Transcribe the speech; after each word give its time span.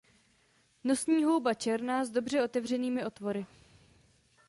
Nosní 0.83 1.23
houba 1.23 1.53
černá 1.53 2.05
s 2.05 2.09
dobře 2.09 2.43
otevřenými 2.43 3.05
otvory. 3.05 3.45